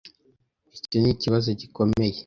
[0.85, 2.17] Icyo nikibazo gikomeye.